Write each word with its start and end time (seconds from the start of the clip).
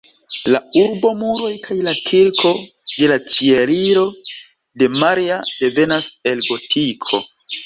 La 0.53 0.59
urbomuroj 0.83 1.49
kaj 1.67 1.77
la 1.87 1.93
kirko 2.07 2.53
de 2.95 3.09
la 3.13 3.19
Ĉieliro 3.35 4.07
de 4.83 4.89
Maria 5.03 5.39
devenas 5.61 6.11
el 6.35 6.45
gotiko. 6.49 7.23